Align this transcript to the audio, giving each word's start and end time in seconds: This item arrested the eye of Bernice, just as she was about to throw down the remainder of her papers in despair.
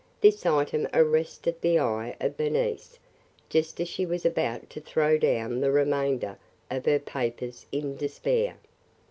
This 0.19 0.47
item 0.47 0.87
arrested 0.95 1.57
the 1.61 1.77
eye 1.77 2.15
of 2.19 2.35
Bernice, 2.35 2.97
just 3.49 3.79
as 3.79 3.87
she 3.87 4.03
was 4.03 4.25
about 4.25 4.67
to 4.71 4.81
throw 4.81 5.19
down 5.19 5.59
the 5.59 5.69
remainder 5.71 6.39
of 6.71 6.87
her 6.87 6.97
papers 6.97 7.67
in 7.71 7.97
despair. 7.97 8.57